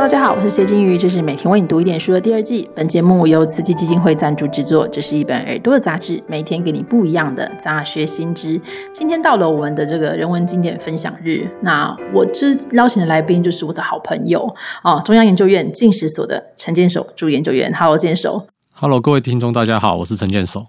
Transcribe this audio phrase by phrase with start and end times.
[0.00, 2.66] 大家好，我是谢金鱼，这是每天为你读一点书的第二季。
[2.74, 8.58] 本节目由慈济基金会赞助制作，这是一本耳朵的杂志，每天给你不一样的杂学新知。
[8.94, 14.50] 今天到了我们的这个人文经典分享日，那我这邀请的来宾就是我的好朋友
[14.80, 17.70] 啊，中央研究院进史所的陈建守朱研究员。
[17.70, 18.46] Hello，建守。
[18.72, 20.68] Hello，各位听众，大家好，我是陈建守。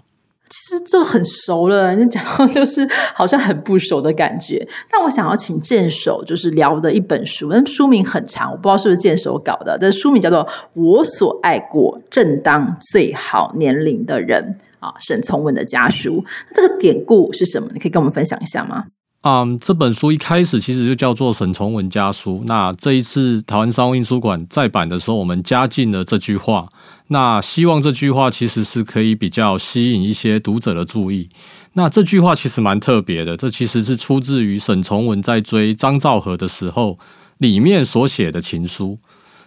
[0.52, 4.68] 其实就很熟了， 你讲到就是好像很不熟的感觉。
[4.90, 9.78] 但我想要请剑手，就是聊的一本书，那书名很长，我不知道是不是剑手搞的。
[9.80, 16.24] 但书名叫做《我所爱过正当最好年龄的人》啊，沈从文的家书。
[16.54, 17.70] 这个典故是什么？
[17.74, 18.88] 你可以跟我们分享一下吗？
[19.24, 22.40] 嗯，这本书一开始其实就叫做《沈从文家书》。
[22.46, 26.68] 那这一次台湾商务印书馆再版的时候，我们加进了这句话。
[27.14, 31.28] 那希望这句话其实是可以比较吸引一些读者的注意。
[31.74, 36.98] 那这句话其实蛮特别的，这其实是出自于沈从文在追张兆和的时候
[37.38, 38.98] 里面所写的情书。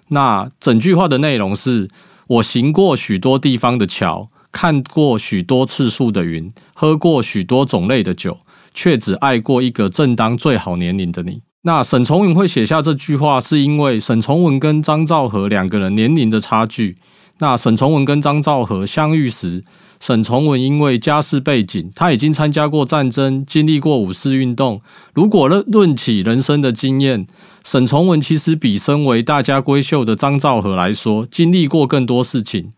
[0.08, 1.88] 那整句话的内容是：
[2.28, 8.40] 我行过许多地方的桥，看过许多次数的云，喝过许多种类的酒，
[8.74, 11.40] 却只爱过一个正当最好年龄的你。
[11.62, 16.98] 那沈从文会写下这句话，是因为沈从文跟张兆和两个人年龄的差距。
[17.38, 19.64] 那沈从文跟张兆和相遇时，
[20.00, 24.80] 沈从文因为家世背景，他已经参加过战争，经历过五四运动。
[25.14, 27.26] 如果论论起人生的经验，
[27.64, 32.72] 沈从文其实比身为大家闺秀的张兆和来说，经历过更多事情。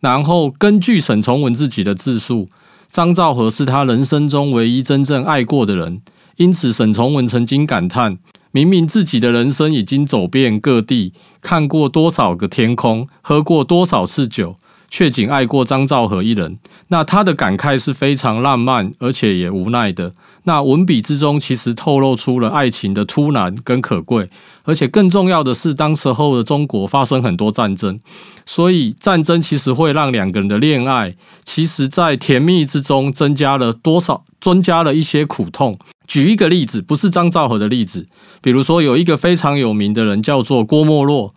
[0.00, 2.48] 然后根据沈从文自己的自述，
[2.90, 6.00] 张兆和是他人生中唯一真正爱过的人。
[6.36, 8.18] 因此，沈从文曾经感叹。
[8.52, 11.12] 明明自己的人生已经走遍各地，
[11.42, 14.56] 看过多少个天空，喝过多少次酒，
[14.88, 16.58] 却仅爱过张兆和一人。
[16.88, 20.14] 那他的感慨是非常浪漫，而且也无奈的。
[20.44, 24.30] 那文笔之中，其实透露出了爱情的突然跟可贵。
[24.64, 28.00] 而且更重要的是，当时候的中国发生很多战争，
[28.46, 35.76] 所以战争其实会让两个人的恋爱，其实在甜蜜之中增加了多少，增加了一些苦痛。
[36.06, 38.06] 举一个例子，不是张兆和的例子，
[38.40, 41.34] 比如说有一个非常有名的人叫做郭沫若，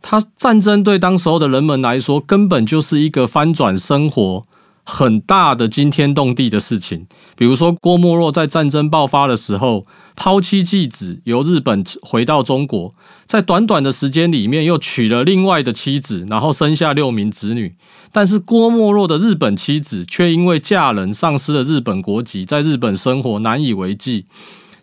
[0.00, 4.44] 他战争对当时候的人们来说，根本就是一个翻转生活
[4.84, 7.06] 很大的惊天动地的事情。
[7.36, 12.94] 比如说郭沫若在战争爆发的时候，抛妻弃子，由日本回到中国，
[13.26, 17.74] 在短短的时间里面又娶了另外的妻子，然后生下六名子女。
[18.12, 24.26] 但是郭沫若的日本妻子却因为嫁人丧失了日本国籍，在日本生活难以为继。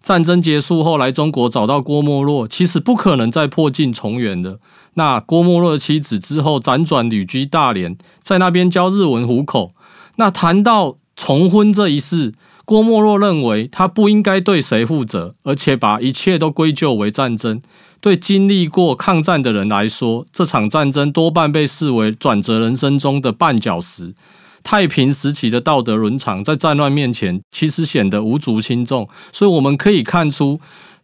[0.01, 4.59] 战争结束后来中国找到郭沫若，其实不可能再破镜重圆的。
[4.95, 9.72] 那郭沫若的妻子之后辗转旅居大连，在那边教日文糊口。
[10.16, 12.34] 那谈到重婚这一事，
[12.66, 17.62] 郭沫若认为他不应该对谁负责，而且把一切都归咎为战争。
[18.01, 24.13] 对经历过抗战的人来说，这场战争多半被视为转折人生中的绊脚石。
[24.61, 29.07] 太平时期的道德伦常，在战乱面前，其实显得无足轻重。
[29.31, 30.59] 所以我们可以看出，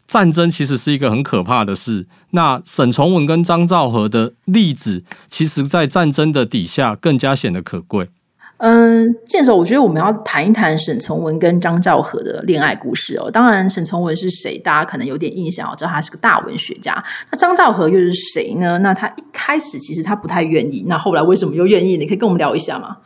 [0.05, 2.05] 战争其实是一个很可怕的事。
[2.31, 8.09] 那沈从文跟张兆和的例子，其实在战争的底下更加显得可贵。
[8.57, 13.29] 嗯，这时候，我觉得我们要谈一谈沈从文跟张兆和的恋爱故事哦。
[13.29, 17.03] 当然，沈从文是谁，大家可能有点印象哦，知道他是个大文学家。
[17.29, 18.77] 那张兆和又是谁呢？
[18.79, 21.97] 那他一开始其实他不太愿意，那后来为什么又愿意？
[21.97, 22.97] 你可以跟我们聊一下吗？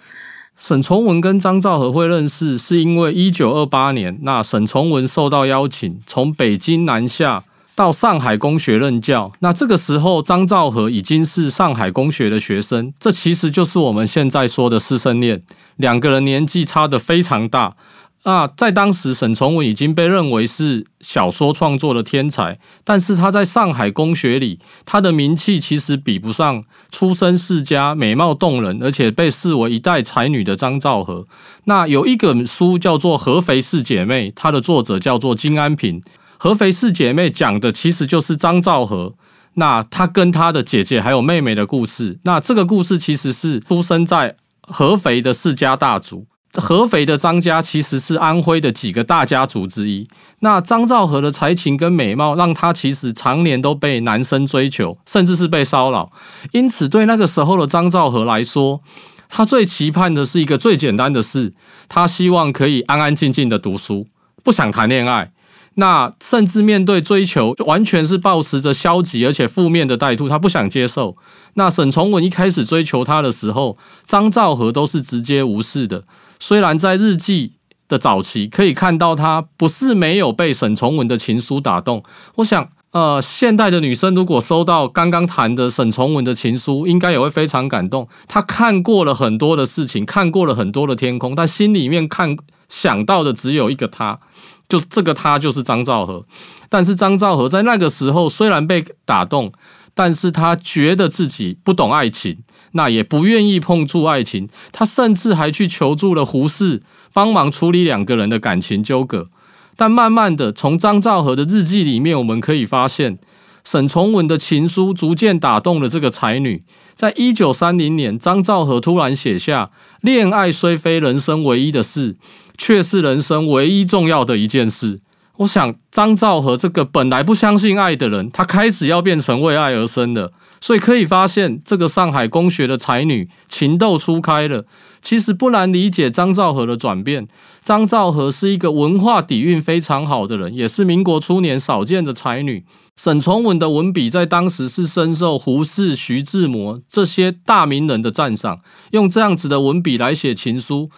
[0.56, 7.44] 沈从文跟张兆和会认识，是因为一九二八年，那沈从文受到邀请，从北京南下。
[7.80, 15.42] 到上海公学任教，那这个时候张兆和已经是上海公学的学生，这其实就是我们现在说的师生恋，
[15.78, 17.78] 两个人年纪差的非常大。
[18.24, 31.26] 啊，在当时沈从文已经被认为是小说创作的天才，但是他在上海公学里，他的名气其实比不上出身世家、美貌动人，而且被视为一代才女的张兆和。
[31.64, 36.04] 那有一本书叫做《合肥四姐妹》，它的作者叫做金安平。
[36.42, 39.16] 合肥四姐妹讲的其实就是张兆和，
[39.56, 42.18] 那她跟她的姐姐还有妹妹的故事。
[42.24, 46.28] 那这个故事其实是出生在合肥的世家大族。
[46.54, 50.08] 合肥的张家其实是安徽的几个大家族之一。
[50.40, 56.12] 那张兆和的才情跟美貌，让他其实常年都被男生追求，甚至是被骚扰。
[56.54, 58.82] 因此，对那个时候的张兆和来说，
[59.28, 61.54] 他最期盼的是一个最简单的事，
[61.90, 64.08] 他希望可以安安静静的读书，
[64.42, 65.32] 不想谈恋爱。
[65.80, 71.16] 那甚至面对追求，就完全是保持着消极而且负面的态度，他不想接受。
[71.54, 76.04] 那沈从文一开始追求他的时候，张兆和都是直接无视的。
[76.40, 77.54] 虽然在日记
[77.88, 82.04] 的早期可以看到他不是没有被沈从文的情书打动，
[82.36, 88.08] 我想呃，现代的女生如果收到刚刚谈的沈从文的情书，应该也会非常感动。
[88.28, 92.36] 她看过了很多的事情，看过了很多的天空，但心里面看
[92.68, 94.20] 想到的只有一个他，
[94.70, 96.24] 就这个他就是张兆和。
[96.70, 99.52] 但是张兆和在那个时候虽然被打动，
[99.94, 102.38] 但是他觉得自己不懂爱情，
[102.74, 104.48] 那也不愿意碰触爱情。
[104.72, 109.28] 他甚至还去求助了胡适，帮忙处理两个人的感情纠葛。
[109.76, 113.18] 但慢慢的，从张兆和的日记里面，我们可以发现，
[113.64, 116.64] 沈从文的情书逐渐打动了这个才女。
[117.00, 119.72] 在一九三零年，张兆和突然写下
[120.04, 122.18] ：“恋爱虽非人生唯一的事，
[122.58, 125.00] 却是人生唯一重要的一件事。”
[125.38, 130.34] 我想，张兆和这个本来不相信爱的人，他开始要变成为爱而生的。
[130.60, 134.66] 所以可以发现，这个上海公学的才女情窦初开了。
[135.02, 137.28] 其实不难理解张兆和的转变。
[137.62, 142.66] 张兆和是一个文化底蕴非常好的人，也是民国初年少见的才女。
[142.96, 148.60] 沈从文的文笔在当时是深受胡适、徐志摩这些大名人的赞赏。
[148.92, 150.90] 用这样子的文笔来写情书，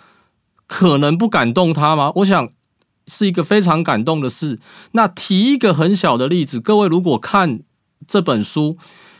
[0.65, 2.11] 可能不感动他吗？
[2.15, 2.49] 我想
[3.07, 4.59] 是一个非常感动的事。
[4.93, 7.59] 那提一个很小的例子，各位如果看
[8.07, 8.77] 这本书。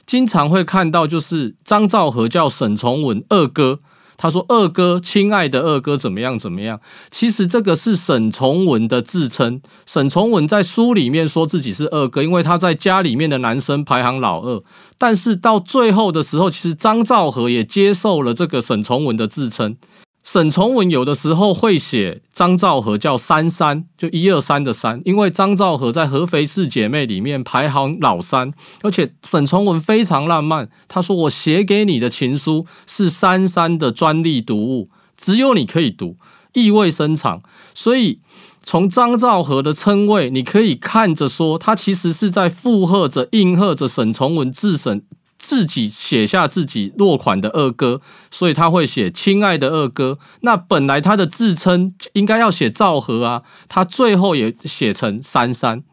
[0.08, 3.80] 经常会看到，就是张兆和叫沈从文二哥，
[4.22, 6.80] 他说二哥，亲爱的二哥怎么样怎么样？
[7.10, 9.60] 其实这个是沈从文的自称。
[9.88, 14.62] 沈从文在书里面说自己是二哥，因为他在家里面的男生排行老二。
[15.00, 19.76] 但是到最后的时候，其实张兆和也接受了这个沈从文的自称。
[20.24, 28.52] 沈从文有的时候会写张兆和叫三三，就一二三的三，因为张兆和在合肥四姐妹里面排行老三，
[28.84, 36.16] 而且沈从文非常浪漫，他说我写给你的情书是三三的专利读物，只有你可以读，
[36.54, 37.42] 意味深长。
[37.74, 38.20] 所以
[38.64, 45.04] 从张兆和的称谓，你可以看着说，他其实是在附和着、应和着沈从文自审。
[45.42, 48.00] 自己写下自己落款的二哥，
[48.30, 50.20] 所以他会写“亲爱的二哥”。
[50.42, 55.84] 那本来他的自称应该要写赵和啊，他最后也写成三三。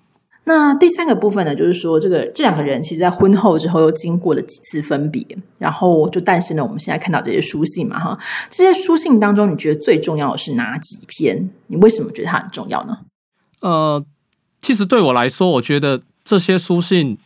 [0.44, 5.24] 那第三个部分呢，就是说这个这两个人其实，在婚后之后又经过了几次分别，
[5.58, 8.18] 然后就诞生了我们现在看到这些书信嘛，哈。
[8.50, 11.50] 这些书信当中，你觉得最重要的是哪几篇？
[11.68, 12.98] 你为什么觉得它很重要呢？
[13.60, 14.04] 呃，
[14.60, 17.16] 其实对我来说，我觉得这些书信。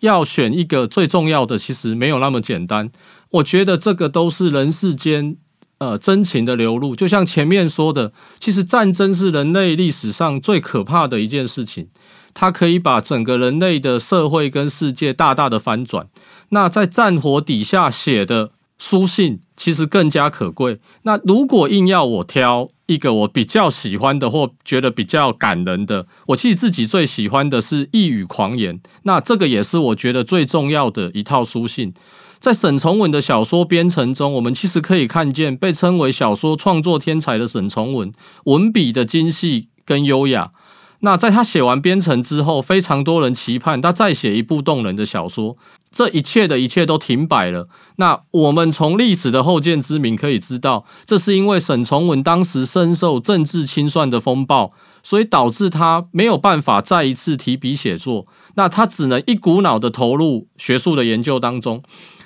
[0.00, 2.90] 要选一个最重要的，其实没有那么简单。
[3.30, 5.36] 我觉得这个都是人世间
[5.78, 6.96] 呃真情的流露。
[6.96, 11.88] 就像前面说的，其实战争是人类历史上最可怕的一件事情，
[12.32, 16.06] 它可以把整个人类的社会跟世界大大的翻转。
[16.50, 20.78] 那在战火底下写的书信，其实更加可贵。
[21.02, 28.76] 那如果硬要我挑，一个我比较喜欢的或觉得比较感人的，我其实自己最喜欢的是《一语狂言》。
[29.02, 31.92] 那这个也是我觉得最重要的一套书信。
[32.38, 38.12] 在沈从文的小说编程中，我们其实可以看见被称为小说创作天才的沈从文
[38.44, 40.52] 文笔的精细跟优雅。
[41.00, 45.56] 那在他写完编程之后，非常多人期盼他再写一部动人的小说。
[45.90, 47.66] 这一切的一切都停摆了。
[47.96, 54.72] 那我们从历史的后见之明可以知道，这是因为沈从文当时深受政治清算的风暴，
[55.02, 58.26] 所以导致他没有办法再一次提笔写作。
[58.56, 61.82] 那他只能一股脑的投入学术的研究当中。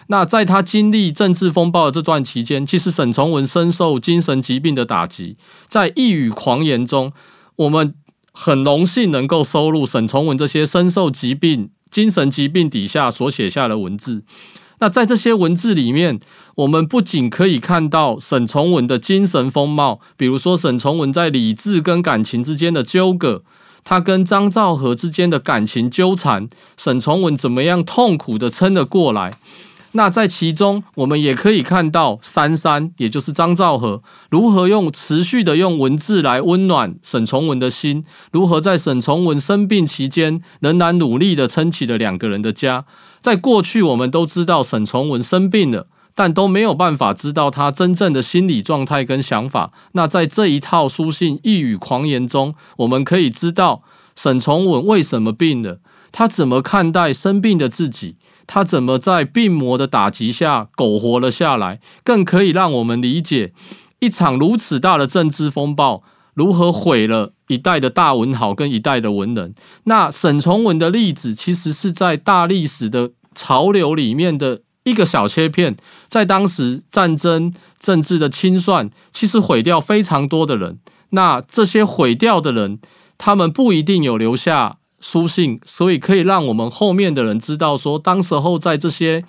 [0.08, 5.36] 那在他经历政治风暴的这段期间，其实沈从文深受精神疾病的打击。
[5.68, 7.12] 在一语狂言中，
[7.54, 7.94] 我们
[8.32, 11.70] 很荣幸能够收录沈从文这些深受疾病。
[11.90, 14.24] 精神疾病底下所写下的文字，
[14.78, 16.18] 那在这些文字里面，
[16.54, 23.44] 我们不仅可以看到沈从文的精神风貌，比如说沈从文在理智跟感情之间的纠葛，
[23.84, 26.48] 他跟张兆和之间的感情纠缠，
[26.78, 29.34] 沈从文怎么样痛苦的撑了过来。
[29.94, 42.86] 那在其中，我们也可以看到三三，也就是张兆和，如何用持续的用文字来温暖沈从文的心，如何在沈从文生病期间仍然努力的撑起了两个人的家。
[43.20, 49.72] 在过去，我们都知道沈从文生病了，但都没有办法知道他真正的心理状态跟想法。
[49.92, 53.82] 那在这一套书信一语狂言中，我们可以知道
[54.16, 55.80] 沈从文为什么病了，
[56.12, 58.16] 他怎么看待生病的自己。
[58.46, 61.80] 他怎么在病魔的打击下苟活了下来？
[62.04, 63.52] 更可以让我们理解
[64.00, 66.02] 一场如此大的政治风暴
[66.34, 69.54] 如何毁了一代的大文豪跟一代的文人。
[69.84, 75.76] 那沈从文的例子，其实是在大历史的潮流里面的一个小切片。
[76.08, 80.78] 在当时战争政治的清算，其实毁掉非常多的人。
[81.10, 82.80] 那这些毁掉的人，
[83.16, 89.22] 他们不一定有留下书信，所以可以让我们后面的人知道说，当时候在这些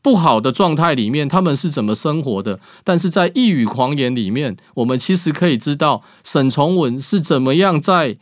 [0.00, 2.60] 不好的状态里面，他们是怎么生活的。
[2.84, 8.16] 但是在一语狂言里面，我们其实可以知道沈从文是怎么样在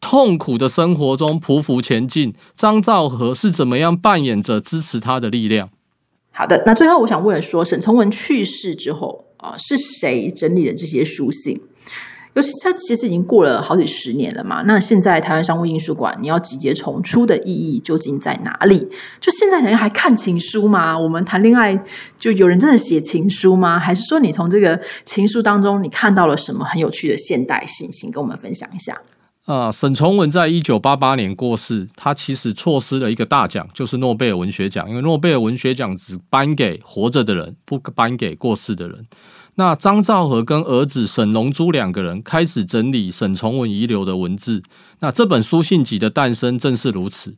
[0.00, 5.68] 痛苦的生活中匍匐前进，张兆和是怎么样扮演着支持他的力量。
[6.32, 11.60] 好的，那最后我想问说，沈从文去世之后啊，是谁整理的这些书信？
[12.34, 14.62] 尤其它其实已经过了好几十年了嘛。
[14.62, 18.88] 那现在台湾商务印书馆，你要集结重出的意义究竟在哪里？
[19.20, 20.98] 就现在人还看情书吗？
[20.98, 21.82] 我们谈恋爱
[22.16, 23.78] 就有人真的写情书吗？
[23.78, 27.90] 还是说你从这个情书当中你看到了什么很有趣的现代性？
[27.90, 29.00] 请跟我们分享一下。
[29.46, 34.88] 啊，沈从文在一九八八年过世，他其实错失了一个大奖，就是诺贝尔文学奖。
[34.88, 39.04] 因为诺贝尔文学奖只颁给活着的人，不颁给过世的人。
[39.56, 44.62] 那张兆和跟儿子沈龙珠两个人开始整理沈从文遗留的文字，
[45.00, 47.36] 那这本书信集的诞生正是如此。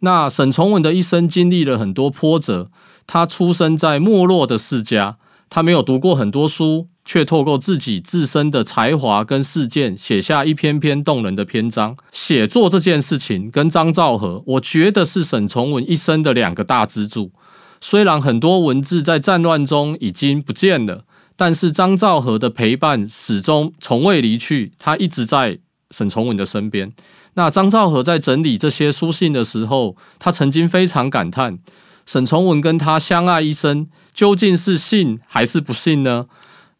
[0.00, 2.70] 那沈从文的一生经历了很多波折，
[3.06, 5.16] 他出生在没落的世家，
[5.48, 11.96] 他没有读过很多书，却透过自己自身的才华跟事件，写下一篇篇动人的篇章。
[12.12, 17.32] 写作这件事情跟张兆和，我觉得是沈从文一生的两个大支柱。
[17.80, 21.05] 虽然很多文字在战乱中已经不见了。
[21.36, 25.58] 但是张兆和的陪伴始终从未离去，他一直在
[25.90, 26.90] 沈从文的身边。
[27.34, 31.58] 那张兆和在整理这些书信的时候，他曾经非常感叹：
[32.06, 36.26] 沈从文跟他相爱一生，究竟是信还是不信呢？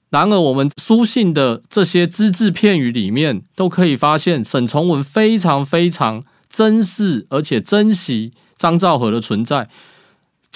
[0.08, 9.68] 然而，我们书信的这些只字片语里面，都可以发现沈从文非常非常珍视而且珍惜张兆和的存在。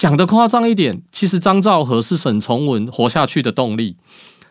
[0.01, 3.97] 讲的夸张一点，其实张兆和是沈从文活下去的动力。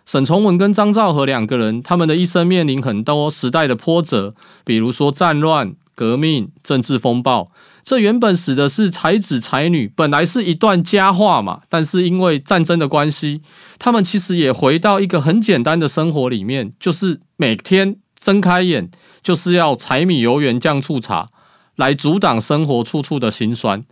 [0.06, 7.50] 沈从文跟张兆和两个人，他们的一生面临很多时代的波折，比如说战乱、革命、政治风暴。
[7.82, 11.62] 这原本使的是才子才女，本来是一段佳话嘛。
[11.68, 13.40] 但是因为战争的关系，
[13.80, 18.88] 他们其实也回到一个很简单的生活里面，就是每天睁开眼
[19.20, 21.26] 就是要柴米油盐酱醋茶，
[21.74, 23.82] 来阻挡生活处处的辛酸。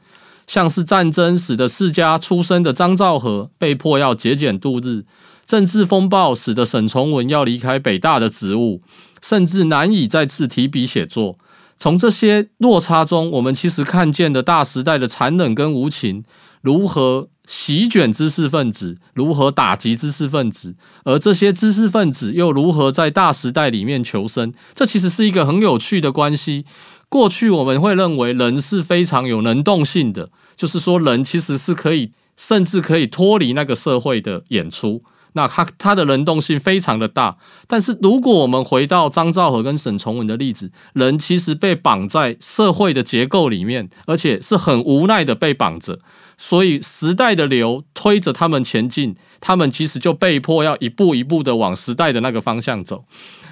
[0.48, 5.04] 像是战争使得世家出身的张兆和被迫要节俭度日，
[5.46, 8.80] 政治风暴使得沈从文要离开北大的职务，
[9.22, 11.38] 甚至难以再次提笔写作。
[11.78, 16.24] 从这些落差中，我们其实看见的大时代的残忍跟无情，
[16.60, 20.74] 如何席卷知识分子，如何打击知识分子，
[21.04, 24.52] 而这些知识分子又如何在大时代里面求生？
[24.74, 26.64] 这其实是一个很有趣的关系。
[27.08, 35.02] 过去我们会认为人是非常有能动性的，就是说人其实是可以，甚至可以脱离那个社会的演出。
[35.34, 37.36] 那他他的能动性非常的大。
[37.66, 46.00] 但是如果我们回到张兆和跟沈从文的例子，人其实被绑在社会的结构里面，而且是很无奈的被绑着。
[46.36, 53.04] 所以时代的流推着他们前进，他们其实就被迫要一步一步的往时代的那个方向走。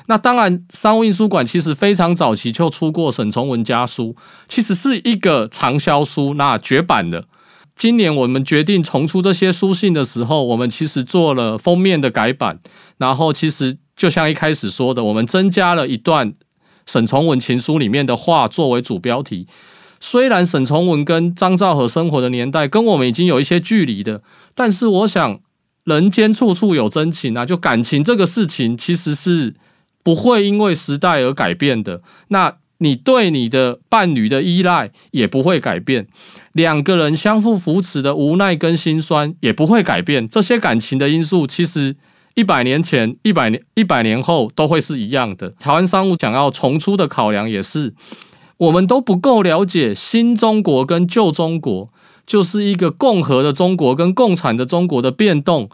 [0.09, 4.15] 那当然，商务印书馆其实非常早期就出过沈从文家书，
[4.47, 7.25] 其实是一个畅销书，那绝版的。
[7.75, 12.61] 今年我们决定重出这些书信的时候，我们其实做了封面的改版，
[12.99, 16.35] 然后其实就像一开始说的，我们增加了一段
[16.87, 19.49] 沈从文情书里面的话作为主标题。
[19.99, 24.23] 虽然沈从文跟张兆和生活的年代跟我们已经有一些距离的，
[24.55, 25.41] 但是我想
[25.85, 29.57] 人间处处有真情啊，就感情这个事情其实是。
[30.07, 32.01] 不会因为时代而改变的。
[32.29, 36.07] 那你对你的伴侣的依赖也不会改变，
[36.53, 40.29] 两个人相互扶持的无奈跟心酸也不会改变。
[40.29, 41.97] 这些感情的因素，其实
[42.37, 45.51] 一百年前、一百年、一百年后都会是一样的。
[45.59, 47.93] 台湾商务想要重出的考量也是，
[48.59, 51.89] 我们都不够了解新中国跟旧中国，
[52.25, 55.69] 就是一个共和的中国跟共产的中国的变动，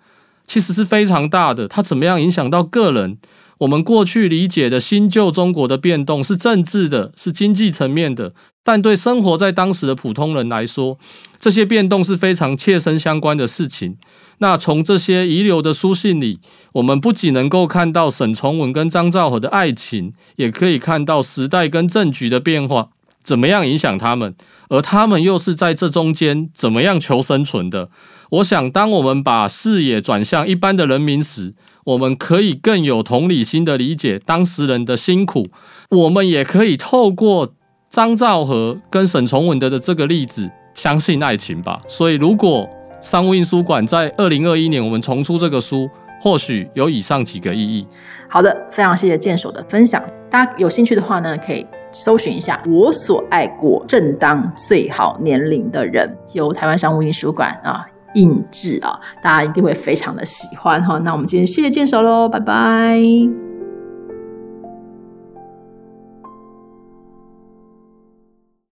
[0.46, 1.68] 其实是非常大的。
[1.68, 3.18] 它怎么样影响到个人？
[3.62, 10.98] 我们过去理解的新旧中国的变动是政治的，是经济层面的，但对生活在当时的普通人来说，
[11.38, 13.96] 这些变动是非常切身相关的事情。
[14.38, 16.40] 那从这些遗留的书信里，
[16.72, 22.88] 我们不仅能够看到沈从文跟张兆和的爱情，也可以看到时代跟政局的变化
[23.22, 24.34] 怎么样影响他们，
[24.70, 27.90] 而他们又是在这中间怎么样求生存的。
[28.30, 31.54] 我想，当我们把视野转向一般的人民时，
[31.84, 35.46] 我们可以更有同理心的理解当事人的辛苦，
[35.90, 37.54] 我们也可以透过
[37.90, 41.80] 张兆和跟沈从文的的这个例子，相信爱情吧。
[41.88, 42.68] 所以，如果
[43.02, 47.84] 商务印书馆在二零二一年我们重出这个书，或许有以上几个意义。
[48.28, 50.02] 好的，非常谢谢剑手的分享。
[50.30, 60.98] 大家有兴趣的话呢，可以搜寻一下“我所爱过正当最好年龄的人”，由台湾商务印书馆啊印制啊，大家一定会非常的喜欢哈。
[60.98, 63.41] 那我们今天谢谢见手喽，拜拜。